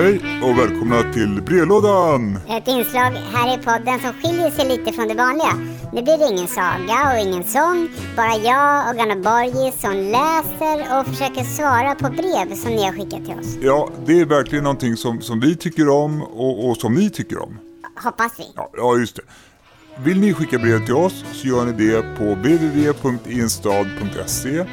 hej 0.00 0.20
och 0.42 0.58
välkomna 0.58 1.12
till 1.12 1.42
brevlådan! 1.42 2.38
Ett 2.48 2.68
inslag 2.68 3.10
här 3.32 3.54
i 3.54 3.58
podden 3.58 4.00
som 4.00 4.12
skiljer 4.12 4.50
sig 4.50 4.68
lite 4.68 4.92
från 4.92 5.08
det 5.08 5.14
vanliga. 5.14 5.52
Nu 5.92 6.02
blir 6.02 6.18
det 6.18 6.28
ingen 6.34 6.48
saga 6.48 7.12
och 7.12 7.18
ingen 7.26 7.44
sång, 7.44 7.88
bara 8.16 8.36
jag 8.36 8.88
och 8.90 8.96
Ganna 8.96 9.16
Borgis 9.16 9.80
som 9.80 9.94
läser 9.96 10.98
och 10.98 11.06
försöker 11.06 11.44
svara 11.44 11.94
på 11.94 12.08
brev 12.10 12.54
som 12.56 12.70
ni 12.70 12.84
har 12.84 12.92
skickat 12.92 13.24
till 13.24 13.38
oss. 13.38 13.56
Ja, 13.60 13.88
det 14.06 14.20
är 14.20 14.24
verkligen 14.24 14.64
någonting 14.64 14.96
som, 14.96 15.20
som 15.20 15.40
vi 15.40 15.56
tycker 15.56 15.88
om 15.88 16.22
och, 16.22 16.68
och 16.68 16.76
som 16.76 16.94
ni 16.94 17.10
tycker 17.10 17.42
om. 17.42 17.58
Hoppas 18.04 18.32
vi. 18.38 18.44
Ja, 18.56 18.70
ja, 18.76 18.96
just 18.96 19.16
det. 19.16 19.22
Vill 20.04 20.20
ni 20.20 20.34
skicka 20.34 20.58
brev 20.58 20.84
till 20.84 20.94
oss 20.94 21.24
så 21.32 21.46
gör 21.46 21.64
ni 21.64 21.72
det 21.72 22.02
på 22.18 22.24
www.instad.se. 22.34 23.78
Eh, 24.58 24.66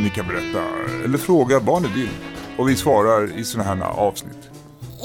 Ni 0.00 0.10
kan 0.10 0.26
berätta 0.26 0.62
eller 1.04 1.18
fråga 1.18 1.58
vad 1.58 1.82
ni 1.82 1.88
vill 1.88 2.10
och 2.56 2.68
vi 2.68 2.76
svarar 2.76 3.38
i 3.38 3.44
sådana 3.44 3.84
här 3.84 3.90
avsnitt. 3.90 4.41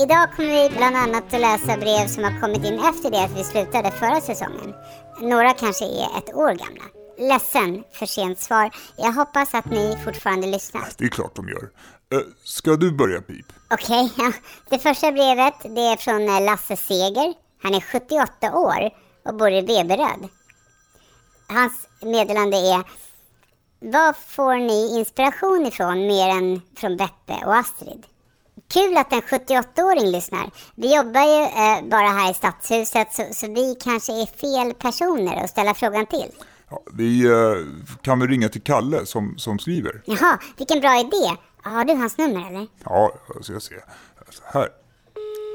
Idag 0.03 0.27
kommer 0.35 0.69
vi 0.69 0.75
bland 0.77 0.95
annat 0.95 1.33
att 1.33 1.41
läsa 1.41 1.77
brev 1.77 2.07
som 2.07 2.23
har 2.23 2.41
kommit 2.41 2.65
in 2.65 2.79
efter 2.79 3.11
det 3.11 3.23
att 3.23 3.37
vi 3.37 3.43
slutade 3.43 3.91
förra 3.91 4.21
säsongen. 4.21 4.73
Några 5.21 5.53
kanske 5.53 5.85
är 5.85 6.17
ett 6.17 6.33
år 6.35 6.47
gamla. 6.53 6.83
Ledsen 7.17 7.83
för 7.91 8.05
sent 8.05 8.39
svar. 8.39 8.69
Jag 8.97 9.11
hoppas 9.11 9.53
att 9.53 9.65
ni 9.65 9.97
fortfarande 10.05 10.47
lyssnar. 10.47 10.83
Det 10.97 11.05
är 11.05 11.09
klart 11.09 11.35
de 11.35 11.47
gör. 11.49 11.69
Eh, 12.13 12.19
Ska 12.43 12.75
du 12.75 12.91
börja 12.91 13.21
Pip? 13.21 13.45
Okej, 13.69 14.13
ja. 14.17 14.31
Det 14.69 14.79
första 14.79 15.11
brevet 15.11 15.53
det 15.63 15.81
är 15.81 15.95
från 15.97 16.29
eh, 16.29 16.41
Lasse 16.45 16.77
Seger. 16.77 17.33
Han 17.63 17.73
är 17.75 17.81
78 17.81 18.57
år 18.57 18.89
och 19.25 19.35
bor 19.35 19.51
i 19.51 19.61
Veberöd. 19.61 20.29
Hans 21.49 21.87
meddelande 22.01 22.57
är 22.57 22.83
Var 23.79 24.13
får 24.13 24.55
ni 24.55 24.99
inspiration 24.99 25.65
ifrån 25.65 26.07
mer 26.07 26.29
än 26.29 26.61
från 26.77 26.97
Beppe 26.97 27.45
och 27.45 27.55
Astrid? 27.55 28.05
Kul 28.73 28.97
att 28.97 29.13
en 29.13 29.21
78-åring 29.21 30.11
lyssnar. 30.11 30.49
Vi 30.75 30.95
jobbar 30.95 31.21
ju 31.21 31.43
eh, 31.43 31.89
bara 31.89 32.07
här 32.07 32.31
i 32.31 32.33
Stadshuset 32.33 33.13
så, 33.13 33.23
så 33.31 33.47
vi 33.53 33.75
kanske 33.83 34.11
är 34.21 34.25
fel 34.25 34.73
personer 34.73 35.43
att 35.43 35.49
ställa 35.49 35.73
frågan 35.73 36.05
till. 36.05 36.31
Ja, 36.69 36.83
vi 36.93 37.25
eh, 37.25 37.31
kan 38.01 38.19
väl 38.19 38.27
ringa 38.29 38.49
till 38.49 38.61
Kalle 38.63 39.05
som, 39.05 39.37
som 39.37 39.59
skriver. 39.59 40.01
Jaha, 40.05 40.39
vilken 40.57 40.79
bra 40.79 40.99
idé. 40.99 41.37
Har 41.63 41.85
du 41.85 41.93
hans 41.93 42.17
nummer 42.17 42.47
eller? 42.49 42.67
Ja, 42.83 43.11
jag 43.35 43.45
ska 43.45 43.59
se. 43.59 43.75
Så 44.29 44.43
här. 44.59 44.69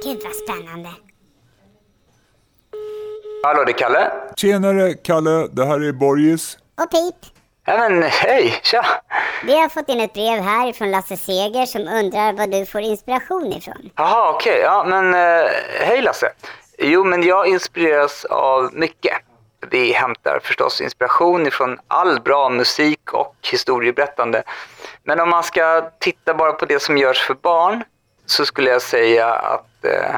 Gud 0.04 0.20
vad 0.24 0.34
spännande. 0.34 0.88
Hallå, 3.44 3.64
det 3.64 3.72
är 3.72 3.78
Kalle. 3.78 4.12
Tjenare 4.36 4.94
Kalle, 4.94 5.48
det 5.52 5.66
här 5.66 5.80
är 5.80 5.92
Borgis. 5.92 6.58
Och 6.82 6.90
Pip. 6.90 7.32
Ja, 7.64 7.88
men 7.88 8.02
hej, 8.02 8.60
tja. 8.62 8.84
Vi 9.44 9.60
har 9.60 9.68
fått 9.68 9.88
in 9.88 10.00
ett 10.00 10.12
brev 10.12 10.40
här 10.42 10.72
från 10.72 10.90
Lasse 10.90 11.16
Seger 11.16 11.66
som 11.66 11.80
undrar 11.80 12.32
vad 12.32 12.50
du 12.50 12.66
får 12.66 12.80
inspiration 12.80 13.52
ifrån. 13.52 13.90
Jaha, 13.96 14.30
okej. 14.34 14.60
Ja, 14.60 14.84
men 14.88 15.14
eh, 15.14 15.50
hej 15.80 16.02
Lasse. 16.02 16.32
Jo, 16.78 17.04
men 17.04 17.22
jag 17.22 17.46
inspireras 17.46 18.24
av 18.24 18.70
mycket. 18.74 19.12
Vi 19.70 19.92
hämtar 19.92 20.40
förstås 20.42 20.80
inspiration 20.80 21.46
ifrån 21.46 21.78
all 21.88 22.20
bra 22.20 22.48
musik 22.48 23.12
och 23.12 23.36
historieberättande. 23.50 24.42
Men 25.04 25.20
om 25.20 25.28
man 25.28 25.42
ska 25.42 25.90
titta 25.98 26.34
bara 26.34 26.52
på 26.52 26.64
det 26.64 26.82
som 26.82 26.98
görs 26.98 27.22
för 27.22 27.34
barn 27.34 27.84
så 28.26 28.44
skulle 28.46 28.70
jag 28.70 28.82
säga 28.82 29.28
att 29.34 29.84
eh, 29.84 30.14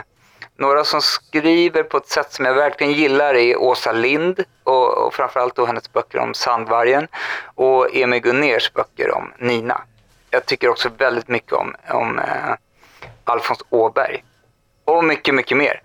några 0.56 0.84
som 0.84 1.02
skriver 1.02 1.82
på 1.82 1.96
ett 1.96 2.08
sätt 2.08 2.32
som 2.32 2.44
jag 2.44 2.54
verkligen 2.54 2.92
gillar 2.92 3.34
är 3.34 3.56
Åsa 3.56 3.92
Lind 3.92 4.44
och, 4.64 5.06
och 5.06 5.14
framförallt 5.14 5.56
då 5.56 5.66
hennes 5.66 5.92
böcker 5.92 6.18
om 6.18 6.34
Sandvargen 6.34 7.08
och 7.54 7.96
Emil 7.96 8.20
Gunners 8.20 8.72
böcker 8.72 9.10
om 9.10 9.32
Nina. 9.38 9.80
Jag 10.30 10.46
tycker 10.46 10.68
också 10.68 10.88
väldigt 10.98 11.28
mycket 11.28 11.52
om, 11.52 11.74
om 11.90 12.18
eh, 12.18 12.54
Alfons 13.24 13.62
Åberg. 13.70 14.24
Och 14.84 15.04
mycket, 15.04 15.34
mycket 15.34 15.56
mer. 15.56 15.82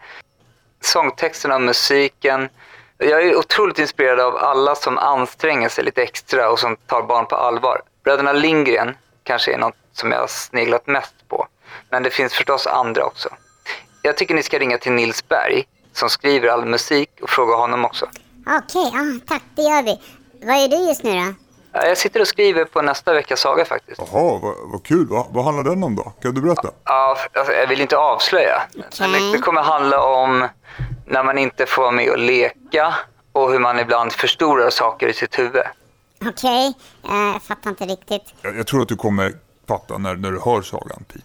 Sångtexterna 0.81 1.55
och 1.55 1.61
musiken. 1.61 2.49
Jag 2.97 3.23
är 3.23 3.35
otroligt 3.35 3.79
inspirerad 3.79 4.19
av 4.19 4.35
alla 4.35 4.75
som 4.75 4.97
anstränger 4.97 5.69
sig 5.69 5.83
lite 5.83 6.03
extra 6.03 6.49
och 6.49 6.59
som 6.59 6.75
tar 6.75 7.01
barn 7.01 7.25
på 7.25 7.35
allvar. 7.35 7.81
Bröderna 8.03 8.33
Lindgren 8.33 8.97
kanske 9.23 9.53
är 9.53 9.57
något 9.57 9.75
som 9.93 10.11
jag 10.11 10.19
har 10.19 10.27
sneglat 10.27 10.87
mest 10.87 11.27
på. 11.27 11.47
Men 11.89 12.03
det 12.03 12.09
finns 12.09 12.33
förstås 12.33 12.67
andra 12.67 13.05
också. 13.05 13.29
Jag 14.01 14.17
tycker 14.17 14.35
ni 14.35 14.43
ska 14.43 14.59
ringa 14.59 14.77
till 14.77 14.91
Nils 14.91 15.27
Berg 15.27 15.63
som 15.93 16.09
skriver 16.09 16.47
all 16.47 16.65
musik 16.65 17.09
och 17.21 17.29
fråga 17.29 17.55
honom 17.55 17.85
också. 17.85 18.05
Okej, 18.47 18.91
ja, 18.93 19.19
tack 19.27 19.43
det 19.55 19.61
gör 19.61 19.83
vi. 19.83 19.99
Vad 20.45 20.61
gör 20.61 20.67
du 20.67 20.75
just 20.87 21.03
nu 21.03 21.11
då? 21.11 21.33
Ja, 21.73 21.85
Jag 21.85 21.97
sitter 21.97 22.21
och 22.21 22.27
skriver 22.27 22.65
på 22.65 22.81
nästa 22.81 23.13
veckas 23.13 23.39
saga 23.39 23.65
faktiskt. 23.65 24.01
Jaha, 24.11 24.39
vad, 24.41 24.55
vad 24.71 24.83
kul. 24.83 25.07
Vad, 25.07 25.25
vad 25.29 25.45
handlar 25.45 25.63
den 25.63 25.83
om 25.83 25.95
då? 25.95 26.03
Kan 26.21 26.33
du 26.33 26.41
berätta? 26.41 26.71
Ja, 26.83 27.17
alltså, 27.33 27.53
jag 27.53 27.67
vill 27.67 27.81
inte 27.81 27.97
avslöja. 27.97 28.61
Men 28.99 29.31
det, 29.31 29.37
kommer 29.37 29.61
handla 29.61 30.01
om 30.03 30.47
när 31.05 31.23
man 31.23 31.37
inte 31.37 31.65
får 31.65 31.81
vara 31.81 31.91
med 31.91 32.09
och 32.09 32.17
leka 32.17 32.95
och 33.31 33.51
hur 33.51 33.59
man 33.59 33.79
ibland 33.79 34.11
förstorar 34.11 34.69
saker 34.69 35.07
i 35.07 35.13
sitt 35.13 35.39
huvud. 35.39 35.63
Okej, 36.25 36.73
eh, 37.09 37.15
jag 37.33 37.41
fattar 37.43 37.69
inte 37.69 37.85
riktigt. 37.85 38.33
Jag, 38.41 38.57
jag 38.57 38.67
tror 38.67 38.81
att 38.81 38.87
du 38.87 38.95
kommer 38.95 39.33
fatta 39.67 39.97
när, 39.97 40.15
när 40.15 40.31
du 40.31 40.39
hör 40.39 40.61
sagan 40.61 41.03
Pip. 41.13 41.23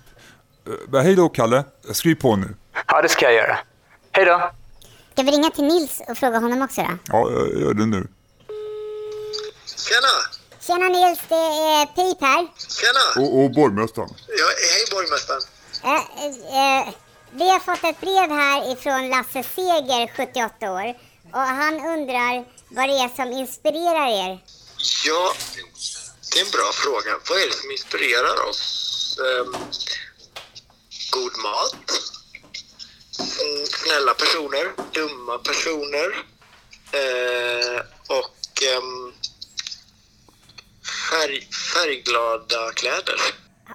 Uh, 0.69 1.01
hej 1.01 1.15
då 1.15 1.29
Kalle, 1.29 1.65
skriv 1.93 2.15
på 2.15 2.37
nu. 2.37 2.55
Ja, 2.87 3.03
det 3.03 3.09
ska 3.09 3.25
jag 3.25 3.35
göra. 3.35 3.59
Hej 4.13 4.25
då! 4.25 4.51
Ska 5.13 5.23
vi 5.23 5.31
ringa 5.31 5.51
till 5.51 5.65
Nils 5.65 6.01
och 6.09 6.19
fråga 6.19 6.39
honom 6.39 6.63
också 6.63 6.81
då? 6.83 6.89
Ja, 7.05 7.31
jag 7.31 7.61
gör 7.61 7.75
det 7.75 7.87
nu. 7.87 8.09
Tjena! 9.87 10.15
Tjena 10.61 10.89
Nils, 10.89 11.21
det 11.29 11.35
är 11.35 11.87
Pip 11.87 12.21
här. 12.21 12.47
Tjena! 12.79 13.27
Och, 13.27 13.39
och 13.39 13.51
borgmästaren. 13.51 14.09
Ja, 14.29 14.47
hej 14.73 14.85
borgmästaren. 14.91 15.43
Eh, 15.85 15.91
eh, 15.91 16.79
eh, 16.79 16.95
vi 17.31 17.51
har 17.51 17.61
fått 17.61 17.85
ett 17.85 18.01
brev 18.01 18.31
här 18.31 18.73
ifrån 18.73 19.09
Lasse 19.09 19.43
Seger, 19.55 20.17
78 20.17 20.73
år. 20.73 20.95
Och 21.33 21.41
han 21.63 21.75
undrar 21.75 22.45
vad 22.69 22.89
det 22.89 22.99
är 23.05 23.17
som 23.17 23.33
inspirerar 23.33 24.09
er. 24.23 24.39
Ja, 25.07 25.33
det 26.33 26.41
är 26.41 26.45
en 26.45 26.51
bra 26.51 26.71
fråga. 26.73 27.13
Vad 27.29 27.39
är 27.39 27.47
det 27.47 27.55
som 27.55 27.71
inspirerar 27.71 28.49
oss? 28.49 28.61
God 31.15 31.37
mat. 31.39 31.75
Mm, 33.41 33.67
snälla 33.67 34.15
personer. 34.15 34.73
Dumma 34.93 35.39
personer. 35.39 36.09
Eh, 36.93 37.81
och 38.09 38.63
ehm, 38.63 39.13
färg, 41.11 41.49
färgglada 41.75 42.73
kläder. 42.73 43.21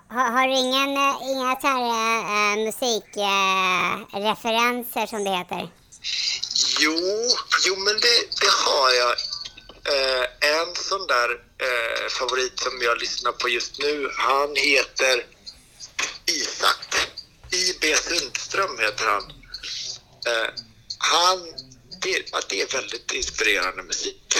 Ha, 0.10 0.22
har 0.22 0.48
du 0.48 0.54
ingen, 0.54 0.98
eh, 0.98 1.16
inga 1.32 1.60
så 1.62 1.68
här 1.68 1.84
eh, 2.54 2.66
musikreferenser 2.66 4.18
eh, 4.18 4.30
referenser, 4.30 5.06
som 5.08 5.24
det 5.24 5.38
heter? 5.38 5.70
Jo, 6.80 7.00
jo 7.66 7.76
men 7.76 7.94
det, 7.94 8.18
det 8.42 8.52
har 8.66 8.92
jag. 8.92 9.12
Eh, 9.94 10.26
en 10.60 10.76
sån 10.76 11.08
där 11.08 11.30
eh, 11.58 12.10
favorit 12.10 12.60
som 12.60 12.82
jag 12.82 13.00
lyssnar 13.02 13.32
på 13.32 13.50
just 13.50 13.80
nu, 13.80 14.10
han 14.18 14.56
heter 14.56 15.26
Isak. 16.26 16.78
I.B. 17.52 17.96
Sundström 17.96 18.80
heter 18.80 19.06
han. 19.06 19.24
Eh, 20.26 20.50
han 20.98 21.40
det, 22.02 22.24
det 22.50 22.62
är 22.62 22.68
väldigt 22.68 23.12
inspirerande 23.12 23.84
musik. 23.84 24.36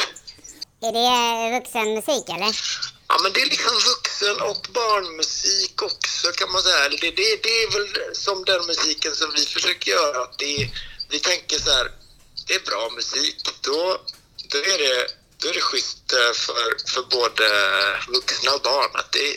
Är 0.82 0.92
det 0.92 1.60
vuxenmusik 1.60 2.30
eller? 2.30 2.56
Ja, 3.08 3.20
men 3.24 3.34
det 3.34 3.42
är 3.42 3.46
liksom 3.46 3.76
vuxen 3.92 4.42
och 4.42 4.68
barnmusik 4.74 5.82
också 5.82 6.28
kan 6.32 6.52
man 6.52 6.62
säga. 6.62 6.90
Det, 6.90 7.12
det, 7.12 7.44
det 7.44 7.64
är 7.64 7.72
väl 7.72 8.16
som 8.16 8.46
den 8.46 8.66
musiken 8.66 9.16
som 9.16 9.32
vi 9.36 9.46
försöker 9.46 9.92
göra. 9.92 10.24
Att 10.24 10.40
det, 10.40 10.70
vi 11.10 11.20
tänker 11.20 11.60
så 11.60 11.70
här, 11.70 11.92
det 12.48 12.54
är 12.54 12.60
bra 12.60 12.90
musik. 12.96 13.36
Då, 13.62 14.02
då, 14.52 14.58
är, 14.58 14.78
det, 14.78 15.08
då 15.38 15.50
är 15.50 15.54
det 15.54 15.62
schysst 15.62 16.14
eh, 16.14 16.34
för, 16.34 16.92
för 16.94 17.02
både 17.02 17.48
vuxna 18.08 18.52
och 18.52 18.62
barn. 18.62 18.92
Att 18.94 19.12
det, 19.12 19.36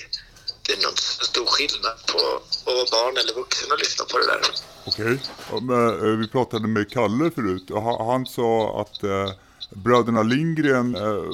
det 0.62 0.72
är 0.72 0.82
nog 0.82 0.92
inte 0.92 1.02
så 1.02 1.24
stor 1.24 1.46
skillnad 1.46 1.96
på 2.06 2.18
att 2.18 2.62
vara 2.66 2.84
barn 2.90 3.16
eller 3.16 3.34
vuxen 3.34 3.72
och 3.72 3.78
lyssna 3.78 4.04
på 4.04 4.18
det 4.18 4.26
där. 4.26 4.40
Okej. 4.84 5.18
Men, 5.62 5.88
eh, 6.12 6.18
vi 6.18 6.28
pratade 6.28 6.68
med 6.68 6.90
Kalle 6.92 7.30
förut 7.34 7.70
och 7.70 7.82
han, 8.06 8.26
sa 8.26 8.80
att 8.80 9.02
eh, 9.02 9.30
bröderna 9.84 10.22
Lindgren 10.22 10.94
eh, 10.96 11.24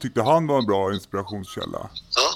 tyckte 0.00 0.22
han 0.22 0.46
var 0.46 0.58
en 0.58 0.66
bra 0.66 0.94
inspirationskälla. 0.94 1.90
Ja. 2.16 2.28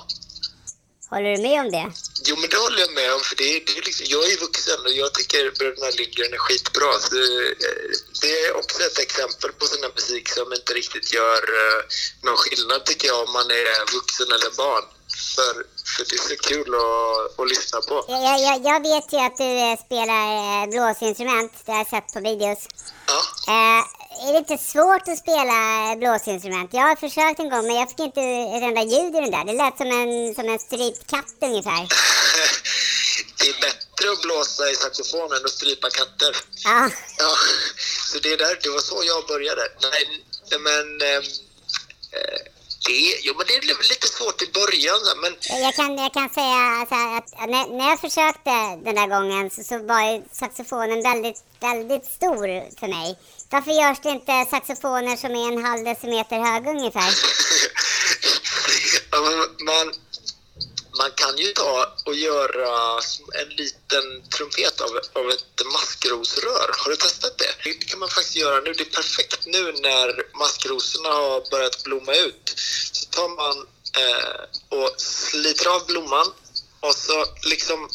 Håller 1.12 1.30
du 1.36 1.42
med 1.48 1.60
om 1.64 1.70
det? 1.78 1.86
Jo, 2.28 2.34
men 2.40 2.48
det 2.50 2.56
håller 2.66 2.80
jag 2.86 2.92
med 3.00 3.08
om. 3.16 3.20
För 3.28 3.36
det, 3.42 3.48
är- 3.56 3.62
det 3.66 3.72
är 3.80 3.84
liksom, 3.88 4.06
jag 4.16 4.24
är 4.32 4.36
vuxen 4.46 4.80
och 4.86 4.94
jag 5.02 5.10
tycker 5.18 5.42
Bröderna 5.58 5.90
Lindgren 5.98 6.32
är 6.38 6.42
skitbra. 6.46 6.90
Så, 7.06 7.14
det 8.22 8.32
är 8.44 8.50
också 8.60 8.78
ett 8.88 8.98
exempel 9.06 9.50
på 9.58 9.64
sån 9.70 9.82
här 9.84 9.92
musik 9.98 10.26
som 10.38 10.46
inte 10.58 10.72
riktigt 10.80 11.08
gör 11.18 11.42
eh, 11.62 11.78
någon 12.26 12.36
skillnad 12.44 12.80
tycker 12.88 13.06
jag 13.12 13.18
om 13.26 13.32
man 13.38 13.48
är 13.50 13.92
vuxen 13.98 14.28
eller 14.36 14.50
barn. 14.64 14.84
För, 15.36 15.54
för 15.96 16.04
det 16.08 16.14
är 16.14 16.28
så 16.28 16.36
kul 16.48 16.74
att, 16.74 17.38
att 17.40 17.48
lyssna 17.48 17.80
på. 17.80 18.04
Jag, 18.08 18.40
jag, 18.40 18.56
jag- 18.64 18.82
vet 18.82 19.12
ju 19.12 19.18
att 19.18 19.36
du 19.36 19.44
eh, 19.44 19.76
spelar 19.86 20.24
eh, 20.62 20.66
blåsinstrument, 20.70 21.52
det 21.64 21.72
har 21.72 21.78
jag 21.78 21.88
sett 21.90 22.12
på 22.14 22.20
videos. 22.20 22.58
Ja. 23.06 23.20
Eh, 23.52 23.82
är 24.28 24.32
det 24.32 24.38
inte 24.38 24.58
svårt 24.58 25.08
att 25.08 25.18
spela 25.18 25.58
eh, 25.90 25.96
blåsinstrument? 25.98 26.70
Jag 26.72 26.82
har 26.90 26.96
försökt 26.96 27.40
en 27.40 27.50
gång 27.50 27.66
men 27.66 27.76
jag 27.76 27.88
fick 27.90 28.00
inte 28.00 28.20
ett 28.56 28.62
enda 28.70 28.82
ljud 28.82 29.12
i 29.16 29.20
den 29.24 29.30
där. 29.36 29.44
Det 29.44 29.52
lät 29.62 29.76
som 29.78 29.90
en, 30.00 30.34
som 30.34 30.46
en 30.52 30.58
strypt 30.58 31.10
katt 31.10 31.34
ungefär. 31.48 31.82
det 33.38 33.46
är 33.52 33.60
bättre 33.66 34.06
att 34.12 34.22
blåsa 34.22 34.70
i 34.70 34.74
saxofon 34.74 35.32
än 35.36 35.44
att 35.44 35.50
strypa 35.60 35.90
katter. 35.90 36.32
Ja, 36.64 36.90
Ja, 37.18 37.32
så 38.10 38.18
det, 38.18 38.36
där, 38.36 38.58
det 38.62 38.68
var 38.70 38.80
så 38.80 39.02
jag 39.04 39.26
började. 39.26 39.62
Nej, 39.82 40.04
men... 40.66 40.86
ehm, 41.10 41.22
eh, 42.18 42.51
det, 42.86 43.20
jo, 43.22 43.34
men 43.36 43.46
det 43.46 43.54
är 43.54 43.88
lite 43.94 44.06
svårt 44.06 44.42
i 44.42 44.48
början, 44.52 45.00
men 45.22 45.32
jag 45.64 45.74
kan, 45.74 45.98
jag 45.98 46.12
kan 46.12 46.30
säga 46.30 46.86
här 46.90 47.18
att 47.18 47.48
när, 47.48 47.78
när 47.78 47.88
jag 47.88 48.00
försökte 48.00 48.54
den 48.84 48.94
där 48.94 49.08
gången 49.14 49.50
så, 49.50 49.62
så 49.64 49.78
var 49.78 50.02
ju 50.10 50.22
saxofonen 50.32 51.02
väldigt, 51.02 51.40
väldigt 51.60 52.06
stor 52.06 52.46
för 52.80 52.88
mig. 52.88 53.18
Varför 53.50 53.72
görs 53.80 54.00
det 54.02 54.10
inte 54.10 54.46
saxofoner 54.50 55.16
som 55.16 55.30
är 55.30 55.48
en 55.52 55.64
halv 55.64 55.84
decimeter 55.84 56.38
hög 56.38 56.66
ungefär? 56.66 57.10
ja, 59.10 59.18
men 59.20 59.34
man, 59.66 59.86
man 60.98 61.10
kan 61.14 61.38
ju 61.38 61.52
ta 61.52 61.94
och 62.04 62.14
göra 62.14 63.00
en 63.40 63.48
liten 63.48 64.22
trumpet 64.36 64.80
av, 64.80 64.90
av 65.12 65.30
ett 65.30 65.66
maskrosrör. 65.72 66.74
Har 66.78 66.90
du 66.90 66.96
testat 66.96 67.38
det? 67.38 67.54
Det 67.64 67.72
kan 67.72 67.98
man 67.98 68.08
faktiskt 68.08 68.36
göra 68.36 68.60
nu. 68.60 68.72
Det 68.72 68.82
är 68.82 68.96
perfekt 69.02 69.46
nu 69.46 69.72
när 69.72 70.36
maskrosorna 70.38 71.08
har 71.08 71.50
börjat 71.50 71.84
blomma 71.84 72.14
ut. 72.14 72.54
Så 72.92 73.04
tar 73.06 73.28
man 73.28 73.66
eh, 74.02 74.78
och 74.78 75.00
sliter 75.00 75.68
av 75.68 75.86
blomman 75.86 76.32
och 76.80 76.94
så 76.94 77.26
liksom 77.42 77.90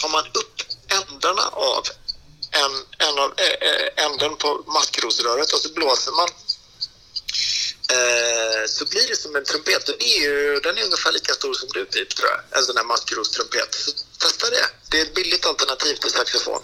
tar 0.00 0.08
man 0.08 0.26
upp 0.26 0.62
ändarna 0.88 1.42
av 1.52 1.84
en, 2.50 2.72
en 3.08 3.18
av, 3.18 3.32
eh, 3.36 3.68
eh 3.68 4.04
änden 4.06 4.36
på 4.36 4.64
maskrosröret 4.66 5.52
och 5.52 5.60
så 5.60 5.72
blåser 5.72 6.12
man 6.12 6.28
så 8.68 8.84
blir 8.92 9.08
det 9.08 9.16
som 9.16 9.36
en 9.36 9.44
trumpet. 9.44 9.86
Det 9.86 10.04
är 10.14 10.20
ju, 10.22 10.60
den 10.60 10.78
är 10.78 10.84
ungefär 10.84 11.12
lika 11.12 11.32
stor 11.32 11.54
som 11.54 11.68
du, 11.74 11.84
Pip, 11.84 12.08
tror 12.16 12.28
jag. 12.30 12.58
En 12.58 12.64
sån 12.64 12.76
här 12.76 12.84
maskrostrumpet. 12.84 13.74
Så 13.74 13.90
testa 14.22 14.46
det. 14.50 14.66
Det 14.90 15.00
är 15.00 15.02
ett 15.02 15.14
billigt 15.14 15.46
alternativ 15.46 15.94
till 15.94 16.10
saxofon. 16.10 16.62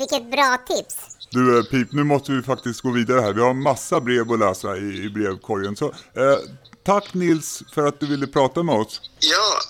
Vilket 0.00 0.30
bra 0.30 0.58
tips! 0.68 0.96
Du 1.30 1.58
eh, 1.58 1.64
Pip, 1.64 1.92
nu 1.92 2.04
måste 2.04 2.32
vi 2.32 2.42
faktiskt 2.42 2.80
gå 2.80 2.90
vidare 2.90 3.20
här. 3.20 3.32
Vi 3.32 3.40
har 3.40 3.54
massa 3.54 4.00
brev 4.00 4.32
att 4.32 4.38
läsa 4.38 4.76
i, 4.76 5.04
i 5.06 5.10
brevkorgen. 5.10 5.76
Så, 5.76 5.86
eh, 5.86 6.38
tack 6.84 7.14
Nils 7.14 7.62
för 7.74 7.86
att 7.86 8.00
du 8.00 8.06
ville 8.06 8.26
prata 8.26 8.62
med 8.62 8.74
oss. 8.74 9.00
Ja, 9.18 9.60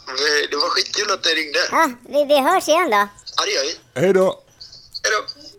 det 0.50 0.56
var 0.56 0.68
skitkul 0.68 1.10
att 1.10 1.24
ni 1.24 1.30
ringde. 1.30 1.58
Ja, 1.70 1.90
vi, 2.08 2.24
vi 2.24 2.40
hörs 2.40 2.68
igen 2.68 2.90
då. 2.90 3.08
Ja, 3.36 3.44
det 3.44 3.52
gör 3.52 3.64
vi. 3.64 4.00
Hej 4.00 4.12
då! 4.12 4.42
Hej 5.02 5.12
då. 5.16 5.50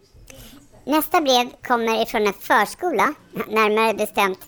Nästa 0.92 1.22
brev 1.22 1.50
kommer 1.68 2.04
ifrån 2.04 2.28
en 2.28 2.34
förskola, 2.34 3.14
närmare 3.48 3.94
bestämt 3.94 4.40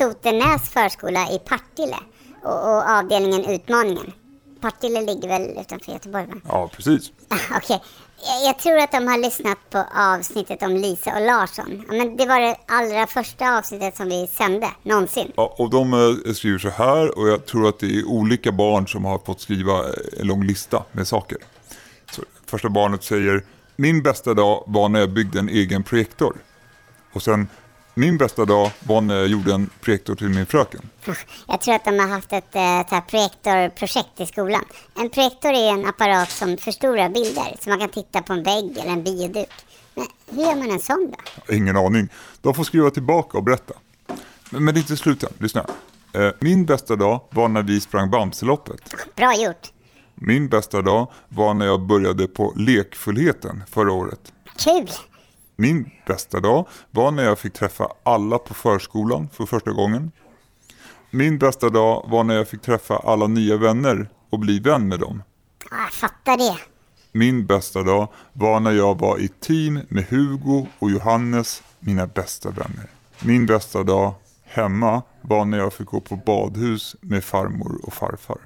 Sotenäs 0.00 0.70
förskola 0.70 1.30
i 1.30 1.38
Partille 1.38 1.96
och, 2.42 2.52
och 2.52 2.90
avdelningen 2.90 3.44
Utmaningen. 3.44 4.12
Partille 4.60 5.00
ligger 5.00 5.28
väl 5.28 5.42
utanför 5.60 5.92
Göteborg 5.92 6.26
va? 6.26 6.34
Ja, 6.48 6.70
precis. 6.76 7.12
Okej, 7.56 7.82
jag, 8.26 8.48
jag 8.48 8.58
tror 8.58 8.78
att 8.78 8.92
de 8.92 9.06
har 9.08 9.18
lyssnat 9.18 9.58
på 9.70 9.84
avsnittet 9.94 10.62
om 10.62 10.76
Lisa 10.76 11.14
och 11.14 11.26
Larsson. 11.26 11.84
Ja, 11.88 11.94
men 11.94 12.16
det 12.16 12.26
var 12.26 12.40
det 12.40 12.56
allra 12.66 13.06
första 13.06 13.58
avsnittet 13.58 13.96
som 13.96 14.08
vi 14.08 14.26
sände, 14.26 14.70
någonsin. 14.82 15.32
Ja, 15.36 15.54
och 15.58 15.70
de 15.70 15.92
eh, 15.92 16.32
skriver 16.32 16.58
så 16.58 16.70
här 16.70 17.18
och 17.18 17.28
jag 17.28 17.46
tror 17.46 17.68
att 17.68 17.78
det 17.78 17.86
är 17.86 18.04
olika 18.04 18.52
barn 18.52 18.88
som 18.88 19.04
har 19.04 19.18
fått 19.18 19.40
skriva 19.40 19.78
eh, 19.78 20.20
en 20.20 20.26
lång 20.26 20.44
lista 20.44 20.84
med 20.92 21.08
saker. 21.08 21.38
Så, 22.12 22.22
första 22.46 22.68
barnet 22.68 23.04
säger 23.04 23.44
Min 23.76 24.02
bästa 24.02 24.34
dag 24.34 24.64
var 24.66 24.88
när 24.88 25.00
jag 25.00 25.10
byggde 25.10 25.38
en 25.38 25.48
egen 25.48 25.82
projektor. 25.82 26.36
Och 27.12 27.22
sen 27.22 27.48
Min 27.94 28.18
bästa 28.18 28.44
dag 28.44 28.70
var 28.80 29.00
när 29.00 29.16
jag 29.16 29.26
gjorde 29.28 29.54
en 29.54 29.70
projektor 29.80 30.14
till 30.14 30.28
min 30.28 30.46
fröken. 30.46 30.80
Jag 31.48 31.60
tror 31.60 31.74
att 31.74 31.84
de 31.84 31.98
har 31.98 32.08
haft 32.08 32.32
ett 32.32 32.44
här 32.54 33.00
projektorprojekt 33.00 34.20
i 34.20 34.26
skolan. 34.26 34.64
En 34.96 35.10
projektor 35.10 35.50
är 35.52 35.70
en 35.72 35.86
apparat 35.86 36.30
som 36.30 36.56
förstorar 36.56 37.08
bilder, 37.08 37.56
så 37.60 37.70
man 37.70 37.78
kan 37.78 37.88
titta 37.88 38.22
på 38.22 38.32
en 38.32 38.42
vägg 38.42 38.78
eller 38.78 38.92
en 38.92 39.04
bioduk. 39.04 39.48
Men 39.94 40.06
hur 40.30 40.42
gör 40.42 40.54
man 40.56 40.70
en 40.70 40.80
sån 40.80 41.12
då? 41.46 41.54
Ingen 41.54 41.76
aning. 41.76 42.08
De 42.40 42.54
får 42.54 42.64
skriva 42.64 42.90
tillbaka 42.90 43.38
och 43.38 43.44
berätta. 43.44 43.74
Men, 44.50 44.64
men 44.64 44.74
det 44.74 44.78
är 44.78 44.82
inte 44.82 44.96
slut 44.96 45.22
än. 45.22 45.32
Lyssna. 45.38 45.66
Eh, 46.12 46.30
Min 46.40 46.66
bästa 46.66 46.96
dag 46.96 47.20
var 47.30 47.48
när 47.48 47.62
vi 47.62 47.80
sprang 47.80 48.10
Bamseloppet. 48.10 48.94
Bra 49.16 49.34
gjort! 49.34 49.72
Min 50.14 50.48
bästa 50.48 50.82
dag 50.82 51.12
var 51.28 51.54
när 51.54 51.66
jag 51.66 51.80
började 51.80 52.26
på 52.26 52.52
lekfullheten 52.56 53.62
förra 53.70 53.92
året. 53.92 54.32
Kul! 54.58 54.90
Min 55.60 55.90
bästa 56.06 56.40
dag 56.40 56.68
var 56.90 57.10
när 57.10 57.22
jag 57.22 57.38
fick 57.38 57.52
träffa 57.52 57.88
alla 58.02 58.38
på 58.38 58.54
förskolan 58.54 59.28
för 59.32 59.46
första 59.46 59.70
gången. 59.70 60.12
Min 61.10 61.38
bästa 61.38 61.70
dag 61.70 62.06
var 62.08 62.24
när 62.24 62.34
jag 62.34 62.48
fick 62.48 62.62
träffa 62.62 62.96
alla 62.96 63.26
nya 63.26 63.56
vänner 63.56 64.08
och 64.30 64.38
bli 64.38 64.60
vän 64.60 64.88
med 64.88 65.00
dem. 65.00 65.22
Ja, 65.70 65.76
jag 65.76 65.92
fattar 65.92 66.36
det. 66.36 66.58
Min 67.12 67.46
bästa 67.46 67.82
dag 67.82 68.08
var 68.32 68.60
när 68.60 68.70
jag 68.70 68.98
var 68.98 69.18
i 69.18 69.28
team 69.28 69.80
med 69.88 70.04
Hugo 70.04 70.66
och 70.78 70.90
Johannes, 70.90 71.62
mina 71.80 72.06
bästa 72.06 72.50
vänner. 72.50 72.86
Min 73.22 73.46
bästa 73.46 73.82
dag 73.82 74.14
hemma 74.44 75.02
var 75.20 75.44
när 75.44 75.58
jag 75.58 75.72
fick 75.72 75.86
gå 75.86 76.00
på 76.00 76.16
badhus 76.16 76.96
med 77.00 77.24
farmor 77.24 77.80
och 77.82 77.92
farfar. 77.92 78.38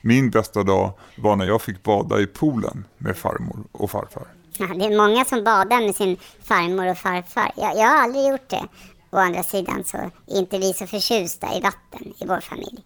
Min 0.00 0.30
bästa 0.30 0.62
dag 0.62 0.92
var 1.16 1.36
när 1.36 1.46
jag 1.46 1.62
fick 1.62 1.82
bada 1.82 2.20
i 2.20 2.26
poolen 2.26 2.84
med 2.98 3.16
farmor 3.16 3.64
och 3.72 3.90
farfar. 3.90 4.26
Det 4.68 4.84
är 4.84 4.96
många 4.96 5.24
som 5.24 5.44
badar 5.44 5.80
med 5.80 5.94
sin 5.94 6.16
farmor 6.42 6.86
och 6.86 6.98
farfar. 6.98 7.52
Jag, 7.56 7.76
jag 7.76 7.86
har 7.86 8.02
aldrig 8.02 8.28
gjort 8.28 8.48
det. 8.48 8.64
Å 9.10 9.16
andra 9.18 9.42
sidan 9.42 9.84
så 9.84 9.96
är 9.96 10.38
inte 10.38 10.58
vi 10.58 10.72
så 10.72 10.86
förtjusta 10.86 11.54
i 11.56 11.60
vatten 11.60 12.14
i 12.18 12.26
vår 12.26 12.40
familj. 12.40 12.84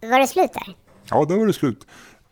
Var 0.00 0.20
det 0.20 0.26
slut 0.26 0.52
där? 0.52 0.74
Ja, 1.10 1.24
där 1.24 1.36
var 1.36 1.46
det 1.46 1.52
slut. 1.52 1.86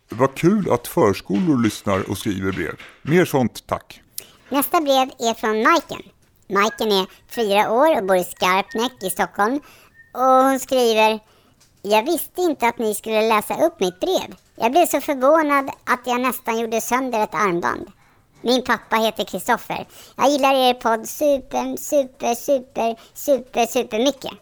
Vad 0.08 0.34
kul 0.34 0.70
att 0.72 0.86
förskolor 0.86 1.62
lyssnar 1.62 2.10
och 2.10 2.18
skriver 2.18 2.52
brev. 2.52 2.74
Mer 3.02 3.24
sånt, 3.24 3.66
tack. 3.66 4.00
Nästa 4.48 4.80
brev 4.80 5.10
är 5.18 5.34
från 5.34 5.62
Majken. 5.62 6.02
Majken 6.48 6.92
är 6.92 7.06
fyra 7.28 7.72
år 7.72 7.98
och 7.98 8.06
bor 8.06 8.16
i 8.16 8.24
Skarpnäck 8.24 9.02
i 9.02 9.10
Stockholm. 9.10 9.60
Och 10.12 10.44
hon 10.44 10.60
skriver 10.60 11.20
Jag 11.82 12.02
visste 12.02 12.40
inte 12.40 12.68
att 12.68 12.78
ni 12.78 12.94
skulle 12.94 13.28
läsa 13.28 13.66
upp 13.66 13.80
mitt 13.80 14.00
brev. 14.00 14.34
Jag 14.56 14.72
blev 14.72 14.86
så 14.86 15.00
förvånad 15.00 15.70
att 15.84 16.00
jag 16.06 16.20
nästan 16.20 16.58
gjorde 16.58 16.80
sönder 16.80 17.22
ett 17.22 17.34
armband. 17.34 17.90
Min 18.44 18.62
pappa 18.64 18.96
heter 18.96 19.24
Kristoffer. 19.24 19.86
Jag 20.16 20.30
gillar 20.30 20.54
er 20.54 20.74
podd 20.74 21.08
super, 21.08 21.76
super, 21.76 22.34
super, 22.34 22.96
super, 23.14 23.66
super 23.66 23.98
mycket. 23.98 24.32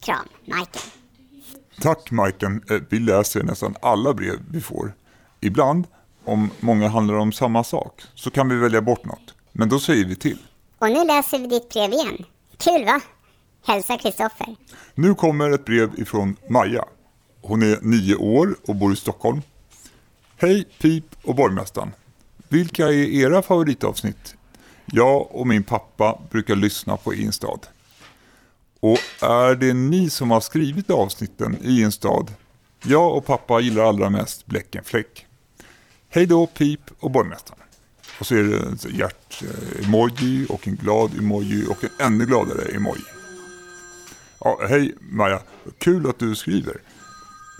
Kram, 0.00 0.28
Majken. 0.44 0.82
Tack 1.82 2.10
Majken. 2.10 2.62
Eh, 2.70 2.76
Vi 2.90 2.98
läser 2.98 3.42
nästan 3.42 3.74
alla 3.82 4.14
brev 4.14 4.38
vi 4.50 4.60
får. 4.60 4.94
Ibland, 5.40 5.86
om 6.24 6.50
många 6.60 6.88
handlar 6.88 7.14
om 7.14 7.32
samma 7.32 7.64
sak, 7.64 8.02
så 8.14 8.30
kan 8.30 8.48
vi 8.48 8.56
välja 8.56 8.80
bort 8.82 9.04
något. 9.04 9.34
Men 9.52 9.68
då 9.68 9.80
säger 9.80 10.04
vi 10.04 10.16
till. 10.16 10.38
Och 10.78 10.88
nu 10.90 11.04
läser 11.04 11.38
vi 11.38 11.46
ditt 11.46 11.68
brev 11.68 11.92
igen. 11.92 12.24
Kul 12.58 12.84
va? 12.84 13.00
Hälsa 13.66 13.98
Kristoffer. 13.98 14.56
Nu 14.94 15.14
kommer 15.14 15.50
ett 15.50 15.64
brev 15.64 16.00
ifrån 16.00 16.36
Maja. 16.50 16.84
Hon 17.42 17.62
är 17.62 17.78
nio 17.82 18.16
år 18.16 18.56
och 18.68 18.74
bor 18.76 18.92
i 18.92 18.96
Stockholm. 18.96 19.42
Hej 20.36 20.64
Pip 20.80 21.04
och 21.24 21.34
borgmästaren. 21.34 21.92
Vilka 22.54 22.86
är 22.86 22.92
era 22.92 23.42
favoritavsnitt? 23.42 24.36
Jag 24.86 25.34
och 25.34 25.46
min 25.46 25.62
pappa 25.62 26.18
brukar 26.30 26.56
lyssna 26.56 26.96
på 26.96 27.14
Instad. 27.14 27.66
Och 28.80 28.98
är 29.20 29.54
det 29.54 29.74
ni 29.74 30.10
som 30.10 30.30
har 30.30 30.40
skrivit 30.40 30.90
avsnitten 30.90 31.56
i 31.62 31.82
Instad? 31.82 32.34
Jag 32.82 33.16
och 33.16 33.26
pappa 33.26 33.60
gillar 33.60 33.84
allra 33.84 34.10
mest 34.10 34.46
Bläckenfläck. 34.46 35.26
Hej 36.08 36.26
då 36.26 36.46
Pip 36.46 36.80
och 37.00 37.10
borgmästaren. 37.10 37.62
Och 38.20 38.26
så 38.26 38.34
är 38.34 38.42
det 38.42 38.56
en 38.56 38.78
hjärt-emoji 38.90 40.46
och 40.48 40.68
en 40.68 40.76
glad 40.76 41.18
emoji 41.18 41.66
och 41.70 41.84
en 41.84 41.90
ännu 42.06 42.26
gladare 42.26 42.74
emoji. 42.74 43.04
Ja, 44.40 44.58
hej 44.68 44.94
Maja, 45.00 45.40
kul 45.78 46.10
att 46.10 46.18
du 46.18 46.34
skriver. 46.34 46.80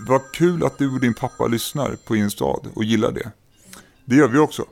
Vad 0.07 0.21
kul 0.33 0.65
att 0.65 0.77
du 0.77 0.93
och 0.93 0.99
din 0.99 1.13
pappa 1.13 1.47
lyssnar 1.47 1.95
på 1.95 2.15
Instad 2.15 2.67
och 2.73 2.83
gillar 2.83 3.11
det. 3.11 3.31
Det 4.05 4.15
gör 4.15 4.27
vi 4.27 4.37
också. 4.37 4.65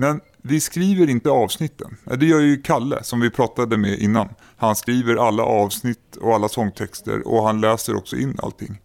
Men 0.00 0.20
vi 0.42 0.60
skriver 0.60 1.10
inte 1.10 1.30
avsnitten. 1.30 1.96
Det 2.04 2.26
gör 2.26 2.40
ju 2.40 2.62
Kalle 2.62 3.02
som 3.02 3.20
vi 3.20 3.30
pratade 3.30 3.76
med 3.76 3.98
innan. 3.98 4.28
Han 4.56 4.76
skriver 4.76 5.16
alla 5.16 5.42
avsnitt 5.42 6.16
och 6.20 6.34
alla 6.34 6.48
sångtexter 6.48 7.28
och 7.28 7.42
han 7.42 7.60
läser 7.60 7.96
också 7.96 8.16
in 8.16 8.38
allting. 8.42 8.80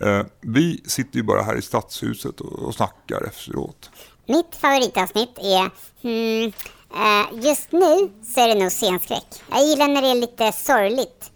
Eh, 0.00 0.22
vi 0.40 0.82
sitter 0.86 1.16
ju 1.16 1.22
bara 1.22 1.42
här 1.42 1.58
i 1.58 1.62
stadshuset 1.62 2.40
och, 2.40 2.74
snackar 2.74 3.26
efteråt. 3.26 3.90
Mitt 4.26 4.56
favoritavsnitt 4.56 5.38
är... 5.38 5.70
Hmm, 6.02 6.52
eh, 6.94 7.44
just 7.44 7.72
nu 7.72 8.10
så 8.34 8.40
är 8.40 8.48
det 8.48 8.62
nog 8.62 8.72
scenskräck. 8.72 9.42
Jag 9.50 9.66
gillar 9.66 9.88
när 9.88 10.02
det 10.02 10.08
är 10.08 10.14
lite 10.14 10.52
sorgligt. 10.52 11.30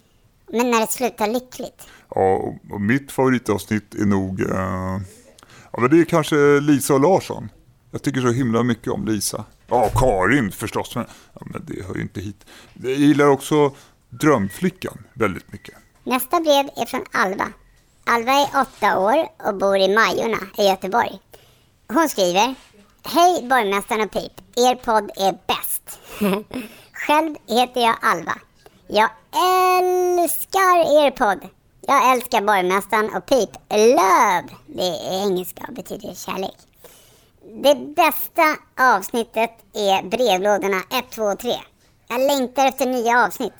Men 0.51 0.71
när 0.71 0.79
det 0.79 0.91
slutar 0.91 1.27
lyckligt. 1.27 1.87
Ja, 2.15 2.53
och 2.71 2.81
mitt 2.81 3.11
favoritavsnitt 3.11 3.95
är 3.95 4.05
nog... 4.05 4.41
Eh, 4.41 4.99
ja, 5.71 5.79
men 5.79 5.89
det 5.89 5.99
är 5.99 6.05
kanske 6.05 6.59
Lisa 6.59 6.93
och 6.93 7.01
Larsson. 7.01 7.49
Jag 7.93 8.01
tycker 8.01 8.21
så 8.21 8.31
himla 8.31 8.63
mycket 8.63 8.87
om 8.93 9.05
Lisa. 9.05 9.45
Ja, 9.67 9.89
Karin 9.95 10.51
förstås, 10.51 10.95
men, 10.95 11.05
ja, 11.33 11.41
men 11.45 11.65
det 11.65 11.85
hör 11.87 11.95
ju 11.95 12.01
inte 12.01 12.21
hit. 12.21 12.45
Jag 12.73 12.91
gillar 12.91 13.27
också 13.27 13.71
Drömflickan 14.09 15.03
väldigt 15.13 15.51
mycket. 15.51 15.75
Nästa 16.03 16.39
brev 16.39 16.69
är 16.75 16.85
från 16.85 17.05
Alva. 17.11 17.47
Alva 18.05 18.31
är 18.31 18.61
åtta 18.61 18.99
år 18.99 19.27
och 19.47 19.55
bor 19.55 19.77
i 19.77 19.95
Majorna 19.95 20.37
i 20.57 20.63
Göteborg. 20.67 21.19
Hon 21.87 22.09
skriver 22.09 22.55
Hej 23.03 23.47
borgmästaren 23.49 24.01
och 24.01 24.11
Pip. 24.11 24.31
Er 24.55 24.75
podd 24.75 25.11
är 25.15 25.37
bäst. 25.47 25.99
Själv 26.93 27.35
heter 27.47 27.81
jag 27.81 27.95
Alva. 28.01 28.35
Jag 28.87 29.09
älskar 29.79 31.05
er 31.05 31.11
podd. 31.11 31.49
Jag 31.87 32.11
älskar 32.13 32.41
borgmästaren 32.41 33.15
och 33.15 33.25
Pip. 33.25 33.49
Love. 33.69 34.49
Det 34.67 34.87
är 34.87 35.23
engelska 35.25 35.65
och 35.67 35.73
betyder 35.73 36.13
kärlek. 36.13 36.57
Det 37.55 37.75
bästa 37.95 38.57
avsnittet 38.79 39.51
är 39.73 40.09
brevlådorna 40.09 40.77
1, 40.77 41.11
2 41.11 41.23
och 41.23 41.39
3. 41.39 41.51
Jag 42.07 42.19
längtar 42.21 42.65
efter 42.65 42.85
nya 42.85 43.25
avsnitt. 43.25 43.53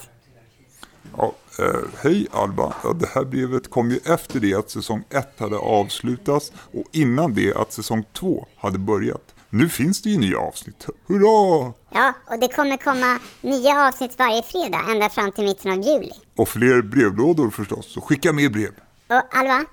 Ja, 1.18 1.34
eh, 1.60 1.82
hej 2.04 2.28
Alba. 2.32 2.74
Ja, 2.84 2.94
det 2.94 3.08
här 3.08 3.26
brevet 3.26 3.70
kom 3.70 3.90
ju 3.90 4.00
efter 4.06 4.40
det 4.40 4.54
att 4.54 4.70
säsong 4.70 5.04
1 5.10 5.40
hade 5.40 5.58
avslutats 5.58 6.52
och 6.74 6.84
innan 6.92 7.34
det 7.34 7.54
att 7.56 7.74
säsong 7.74 8.06
2 8.14 8.48
hade 8.58 8.80
börjat. 8.80 9.36
Nu 9.50 9.70
finns 9.70 10.02
det 10.02 10.10
ju 10.10 10.18
nya 10.18 10.40
avsnitt. 10.40 10.88
Hurra! 11.08 11.74
Ja, 11.90 12.14
och 12.26 12.40
det 12.40 12.48
kommer 12.48 12.78
komma 12.78 13.20
nya 13.42 13.88
avsnitt 13.88 14.20
varje 14.20 14.44
fredag 14.44 14.82
ända 14.92 15.10
fram 15.10 15.32
till 15.32 15.44
mitten 15.44 15.72
av 15.72 15.82
juli. 15.82 16.12
Och 16.36 16.50
fler 16.50 16.82
brevlådor 16.82 17.50
förstås, 17.50 17.94
så 17.94 18.02
skicka 18.02 18.34
mer 18.34 18.50
brev. 18.50 18.72
Och 19.08 19.38
Alva, 19.38 19.66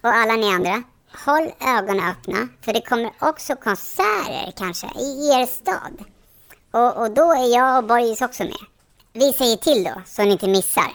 och 0.00 0.14
alla 0.14 0.36
ni 0.36 0.54
andra, 0.54 0.82
håll 1.24 1.52
ögonen 1.60 2.10
öppna 2.10 2.48
för 2.64 2.72
det 2.72 2.80
kommer 2.80 3.12
också 3.18 3.56
konserter 3.56 4.52
kanske 4.56 4.86
i 4.86 5.28
er 5.28 5.46
stad. 5.46 6.04
Och, 6.70 6.96
och 7.02 7.10
då 7.10 7.32
är 7.32 7.54
jag 7.54 7.78
och 7.78 7.88
Boris 7.88 8.22
också 8.22 8.42
med. 8.42 8.64
Vi 9.12 9.32
säger 9.32 9.56
till 9.56 9.84
då, 9.84 10.02
så 10.06 10.22
ni 10.22 10.32
inte 10.32 10.48
missar. 10.48 10.92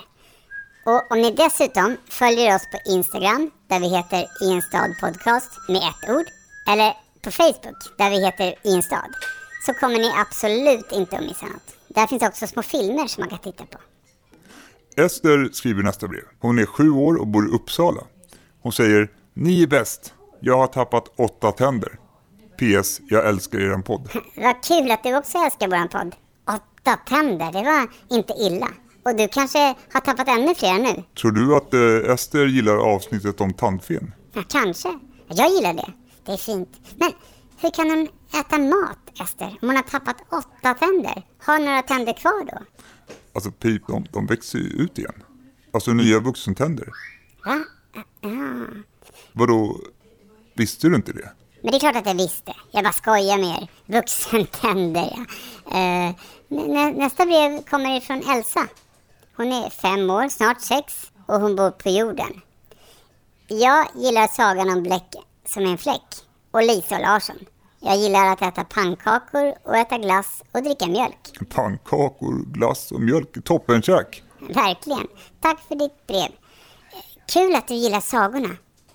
Och 0.86 1.12
om 1.12 1.22
ni 1.22 1.32
dessutom 1.32 1.98
följer 2.10 2.56
oss 2.56 2.68
på 2.72 2.92
Instagram, 2.92 3.52
där 3.68 3.80
vi 3.80 3.88
heter 3.88 4.26
I 4.42 4.52
en 4.52 4.62
stad 4.62 4.96
podcast 5.02 5.52
med 5.70 5.78
ett 5.78 6.10
ord, 6.10 6.26
eller 6.68 6.94
på 7.22 7.32
Facebook, 7.32 7.98
där 7.98 8.10
vi 8.10 8.26
heter 8.26 8.56
I 8.64 8.76
en 8.76 8.84
stad, 8.84 9.12
så 9.66 9.74
kommer 9.74 10.00
ni 10.00 10.12
absolut 10.16 10.92
inte 10.92 11.18
att 11.18 11.24
missa 11.24 11.46
något. 11.46 11.76
Där 11.88 12.08
finns 12.08 12.24
också 12.24 12.48
små 12.48 12.62
filmer 12.62 13.08
som 13.08 13.22
man 13.22 13.30
kan 13.30 13.40
titta 13.40 13.66
på. 13.66 13.80
Ester 15.02 15.50
skriver 15.54 15.84
nästa 15.84 16.08
brev. 16.08 16.24
Hon 16.40 16.60
är 16.60 16.66
sju 16.66 16.90
år 16.90 17.16
och 17.16 17.28
bor 17.28 17.48
i 17.48 17.52
Uppsala. 17.52 18.02
Hon 18.62 18.72
säger 18.72 19.10
ni 19.40 19.64
är 19.64 19.68
bäst. 19.68 20.14
Jag 20.40 20.58
har 20.58 20.68
tappat 20.68 21.14
åtta 21.16 21.52
tänder. 21.52 22.00
PS. 22.60 23.02
Jag 23.10 23.28
älskar 23.28 23.60
er 23.60 23.82
podd. 23.82 24.10
Vad 24.36 24.64
kul 24.64 24.92
att 24.92 25.04
du 25.04 25.18
också 25.18 25.38
älskar 25.38 25.68
våran 25.68 25.90
podd. 25.90 26.16
Åtta 26.48 26.96
tänder, 26.96 27.52
det 27.52 27.64
var 27.64 27.88
inte 28.18 28.34
illa. 28.34 28.68
Och 29.04 29.16
du 29.16 29.28
kanske 29.28 29.76
har 29.94 30.00
tappat 30.00 30.28
ännu 30.28 30.56
fler 30.56 30.80
nu? 30.80 31.04
Tror 31.22 31.32
du 31.32 31.56
att 31.56 31.74
eh, 31.74 32.14
Ester 32.14 32.46
gillar 32.46 32.78
avsnittet 32.78 33.42
om 33.42 33.54
tandfen? 33.54 34.14
Ja, 34.34 34.44
kanske. 34.50 35.00
Jag 35.28 35.50
gillar 35.50 35.74
det. 35.74 35.94
Det 36.26 36.32
är 36.32 36.38
fint. 36.38 36.70
Men 36.96 37.12
hur 37.62 37.70
kan 37.70 37.90
hon 37.90 38.08
äta 38.40 38.58
mat, 38.58 39.22
Ester, 39.24 39.48
om 39.62 39.68
hon 39.68 39.76
har 39.76 39.84
tappat 39.84 40.18
åtta 40.30 40.74
tänder? 40.74 41.24
Har 41.40 41.60
några 41.60 41.82
tänder 41.82 42.14
kvar 42.14 42.46
då? 42.46 42.58
Alltså 43.34 43.52
Pip, 43.52 43.88
de, 43.88 44.06
de 44.12 44.26
växer 44.26 44.60
ju 44.60 44.66
ut 44.66 45.00
igen. 45.00 45.24
Alltså 45.74 45.92
nya 45.94 46.20
vuxentänder. 46.20 46.90
Va? 47.46 47.64
Ja. 48.22 48.30
Vadå, 49.34 49.78
visste 50.54 50.88
du 50.88 50.96
inte 50.96 51.14
det? 51.14 51.30
Men 51.62 51.72
det 51.72 51.78
är 51.78 51.80
klart 51.80 51.96
att 51.96 52.06
jag 52.06 52.16
visste. 52.16 52.54
Jag 52.72 52.84
bara 52.84 52.94
skojar 52.94 53.38
med 53.38 53.50
er. 53.62 53.68
Vuxentänder, 53.86 55.14
ja. 55.16 55.26
Eh, 55.78 56.16
nä, 56.48 56.92
nästa 56.92 57.26
brev 57.26 57.62
kommer 57.62 57.98
ifrån 57.98 58.24
Elsa. 58.30 58.68
Hon 59.36 59.52
är 59.52 59.70
fem 59.70 60.10
år, 60.10 60.30
snart 60.30 60.62
sex, 60.62 61.12
och 61.26 61.42
hon 61.42 61.56
bor 61.56 61.72
på 61.72 61.90
jorden. 61.90 62.42
Jag 63.48 63.88
gillar 63.96 64.28
sagan 64.28 64.70
om 64.70 64.84
Bläck 64.84 65.16
som 65.46 65.64
är 65.64 65.72
en 65.72 65.78
fläck 65.78 66.16
och 66.52 66.64
Lisa 66.64 66.96
och 66.96 67.02
Larsson. 67.02 67.38
Jag 67.80 67.98
gillar 67.98 68.26
att 68.34 68.42
äta 68.42 68.64
pannkakor 68.64 69.54
och 69.64 69.78
äta 69.78 69.98
glass 69.98 70.44
och 70.52 70.64
dricka 70.64 70.88
mjölk. 70.88 71.50
Pannkakor, 71.50 72.46
glass 72.46 72.92
och 72.92 73.02
mjölk. 73.02 73.44
Toppenkäk. 73.44 74.24
Verkligen. 74.40 75.08
Tack 75.42 75.60
för 75.68 75.76
ditt 75.76 76.08
brev. 76.08 76.30
Kul 77.34 77.56
att 77.56 77.68
du 77.68 77.74
gillar 77.74 78.00
sagorna. 78.00 78.50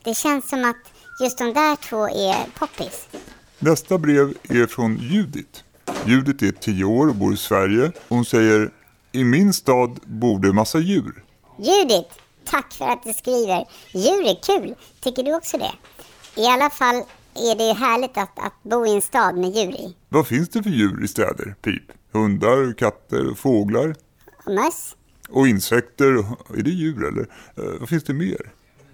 Det 0.05 0.15
känns 0.15 0.49
som 0.49 0.65
att 0.65 0.93
just 1.21 1.39
de 1.39 1.45
där 1.45 1.77
två 1.77 2.09
är 2.09 2.59
poppis. 2.59 3.09
Nästa 3.59 3.99
brev 3.99 4.35
är 4.43 4.67
från 4.67 4.97
Judit. 4.97 5.65
Judit 6.07 6.43
är 6.43 6.53
tio 6.53 6.85
år 6.85 7.09
och 7.09 7.15
bor 7.15 7.35
i 7.35 7.37
Sverige. 7.37 7.93
Hon 8.09 8.25
säger 8.25 8.71
I 9.13 9.25
min 9.25 9.53
stad 9.53 10.01
bor 10.05 10.39
det 10.39 10.53
massa 10.53 10.79
djur. 10.79 11.25
Judit, 11.59 12.09
tack 12.45 12.73
för 12.73 12.89
att 12.89 13.03
du 13.05 13.13
skriver. 13.13 13.65
Djur 13.93 14.27
är 14.27 14.43
kul. 14.43 14.75
Tycker 15.01 15.23
du 15.23 15.35
också 15.35 15.59
det? 15.59 15.73
I 16.43 16.47
alla 16.47 16.71
fall 16.71 16.97
är 17.35 17.57
det 17.59 17.65
ju 17.65 17.75
härligt 17.75 18.17
att, 18.17 18.39
att 18.39 18.63
bo 18.63 18.87
i 18.87 18.95
en 18.95 19.03
stad 19.03 19.37
med 19.37 19.51
djur 19.57 19.73
i. 19.73 19.97
Vad 20.09 20.27
finns 20.27 20.49
det 20.49 20.63
för 20.63 20.71
djur 20.71 21.05
i 21.05 21.09
städer, 21.09 21.55
Pip? 21.63 21.83
Hundar, 22.13 22.73
katter, 22.79 23.35
fåglar 23.35 23.95
möss, 24.47 24.97
och 25.29 25.49
insekter. 25.49 26.07
Är 26.59 26.63
det 26.63 26.71
djur 26.71 27.05
eller? 27.05 27.23
Eh, 27.57 27.81
vad 27.81 27.89
finns 27.89 28.05
det 28.05 28.15
mer? 28.15 28.53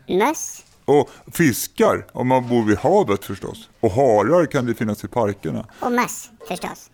möss, 0.09 0.65
Och 0.89 1.11
fiskar, 1.33 2.07
om 2.13 2.29
man 2.29 2.49
bor 2.49 2.65
vid 2.65 2.79
havet 2.79 3.25
förstås. 3.25 3.69
Och 3.81 3.91
harar 3.91 4.47
kan 4.47 4.67
det 4.67 4.75
finnas 4.75 5.05
i 5.05 5.09
parkerna. 5.09 5.67
och 5.81 5.93
möss 5.93 6.31
förstås. 6.49 6.91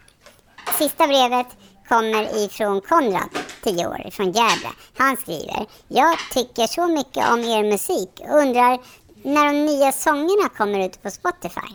Sista 0.79 1.07
brevet 1.07 1.47
kommer 1.89 2.45
ifrån 2.45 2.81
Konrad, 2.81 3.29
10 3.63 3.87
år, 3.87 4.11
från 4.11 4.27
Gävle. 4.27 4.69
Han 4.97 5.17
skriver 5.17 5.67
Jag 5.89 6.19
tycker 6.33 6.67
så 6.67 6.87
mycket 6.89 7.31
om 7.31 7.41
er 7.41 7.71
musik 7.71 8.11
och 8.29 8.39
undrar 8.39 8.79
när 9.23 9.53
de 9.53 9.67
nya 9.67 9.93
sångerna 9.93 10.49
kommer 10.57 10.87
ut 10.87 11.03
på 11.03 11.11
Spotify. 11.11 11.71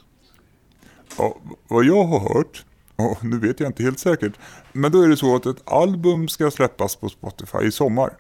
Ja, 1.17 1.38
vad 1.67 1.85
jag 1.85 2.03
har 2.03 2.19
hört, 2.19 2.65
och 2.95 3.23
nu 3.25 3.39
vet 3.39 3.59
jag 3.59 3.69
inte 3.69 3.83
helt 3.83 3.99
säkert, 3.99 4.33
men 4.73 4.91
då 4.91 5.01
är 5.01 5.07
det 5.07 5.17
så 5.17 5.35
att 5.35 5.45
ett 5.45 5.71
album 5.71 6.27
ska 6.27 6.51
släppas 6.51 6.95
på 6.95 7.09
Spotify 7.09 7.57
i 7.63 7.71
sommar. 7.71 8.13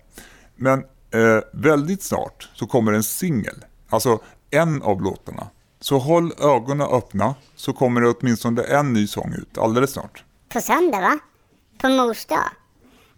Men 0.55 0.79
eh, 1.11 1.39
väldigt 1.53 2.03
snart 2.03 2.49
så 2.53 2.67
kommer 2.67 2.93
en 2.93 3.03
singel, 3.03 3.65
alltså 3.89 4.19
en 4.51 4.81
av 4.81 5.01
låtarna. 5.01 5.47
Så 5.79 5.97
håll 5.97 6.33
ögonen 6.39 6.87
öppna 6.87 7.35
så 7.55 7.73
kommer 7.73 8.01
det 8.01 8.09
åtminstone 8.09 8.63
en 8.63 8.93
ny 8.93 9.07
sång 9.07 9.33
ut 9.33 9.57
alldeles 9.57 9.91
snart. 9.91 10.23
På 10.49 10.61
söndag 10.61 11.01
va? 11.01 11.19
På 11.81 11.89
mors 11.89 12.25
dag? 12.25 12.49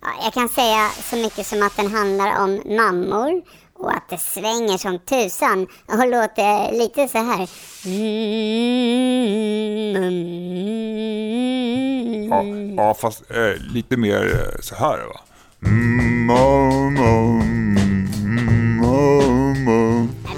Ja, 0.02 0.08
jag 0.24 0.34
kan 0.34 0.50
säga 0.50 0.90
så 0.90 1.16
mycket 1.16 1.48
som 1.48 1.64
att 1.64 1.78
den 1.78 1.92
handlar 1.92 2.44
om 2.44 2.76
mammor 2.76 3.42
och 3.74 3.92
att 3.92 4.10
det 4.10 4.18
svänger 4.18 4.78
som 4.78 5.00
tusan 5.00 5.68
och 5.86 6.08
låter 6.08 6.72
lite 6.80 7.08
så 7.08 7.18
här. 7.18 7.50
Ja, 12.30 12.44
ja 12.84 12.94
fast 12.94 13.32
eh, 13.32 13.74
lite 13.74 13.98
mer 13.98 14.26
eh, 14.34 14.62
så 14.62 14.76
här 14.76 14.98
va. 14.98 15.20
Mm, 15.66 16.26
mamma, 16.26 17.44
mm, 17.44 18.08
mamma. 18.36 19.41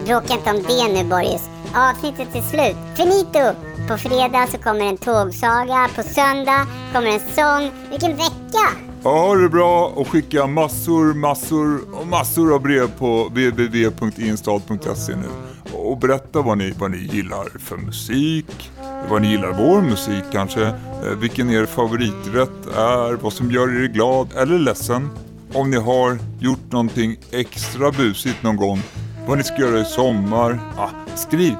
Bråka 0.05 0.33
inte 0.33 0.49
om 0.49 0.63
det 0.67 0.93
nu 0.93 1.09
Boris. 1.09 1.49
Avsnittet 1.75 2.35
är 2.35 2.41
slut. 2.41 2.77
Finito! 2.95 3.59
På 3.87 3.97
fredag 3.97 4.47
så 4.51 4.57
kommer 4.57 4.85
en 4.85 4.97
tågsaga, 4.97 5.89
på 5.95 6.03
söndag 6.03 6.67
kommer 6.93 7.07
en 7.07 7.19
sång. 7.19 7.71
Vilken 7.89 8.11
vecka! 8.11 8.65
Ha 9.03 9.35
det 9.35 9.49
bra 9.49 9.87
och 9.95 10.07
skicka 10.07 10.47
massor, 10.47 11.13
massor 11.13 11.81
och 11.93 12.07
massor 12.07 12.53
av 12.53 12.61
brev 12.61 12.87
på 12.97 13.23
www.instad.se 13.23 15.15
nu. 15.15 15.27
Och 15.73 15.97
berätta 15.97 16.41
vad 16.41 16.57
ni, 16.57 16.71
vad 16.71 16.91
ni 16.91 16.97
gillar 16.97 17.59
för 17.59 17.77
musik, 17.77 18.71
vad 19.09 19.21
ni 19.21 19.27
gillar 19.27 19.51
vår 19.51 19.81
musik 19.81 20.23
kanske, 20.31 20.63
eh, 20.65 20.73
vilken 21.19 21.49
er 21.49 21.65
favoriträtt 21.65 22.75
är, 22.75 23.13
vad 23.13 23.33
som 23.33 23.51
gör 23.51 23.83
er 23.83 23.87
glad 23.87 24.27
eller 24.37 24.59
ledsen. 24.59 25.09
Om 25.53 25.71
ni 25.71 25.77
har 25.77 26.17
gjort 26.39 26.71
någonting 26.71 27.17
extra 27.31 27.91
busigt 27.91 28.43
någon 28.43 28.57
gång, 28.57 28.81
vad 29.27 29.37
ni 29.37 29.43
ska 29.43 29.57
göra 29.57 29.79
i 29.79 29.85
sommar. 29.85 30.59
Ah, 30.77 30.89
skriv! 31.15 31.55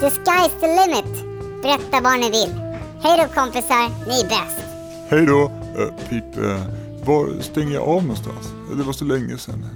The 0.00 0.06
sky's 0.06 0.60
the 0.60 0.66
limit. 0.66 1.24
Berätta 1.62 2.00
vad 2.00 2.20
ni 2.20 2.30
vill. 2.30 2.54
Hej 3.02 3.18
då 3.18 3.40
kompisar, 3.40 4.08
ni 4.08 4.20
är 4.20 4.28
bäst. 4.28 4.64
Hej 5.08 5.26
då! 5.26 5.50
Uh, 5.78 5.90
Pip, 6.08 6.36
eh, 6.36 6.62
var 7.04 7.42
stänger 7.42 7.74
jag 7.74 7.82
av 7.82 8.02
någonstans? 8.02 8.52
Det 8.76 8.82
var 8.82 8.92
så 8.92 9.04
länge 9.04 9.38
sedan. 9.38 9.66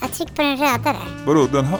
Jag 0.00 0.12
trycker 0.12 0.34
på 0.34 0.42
den 0.42 0.56
röda 0.56 0.92
där. 0.92 1.24
Vadå, 1.26 1.46
den 1.52 1.64
här? 1.64 1.78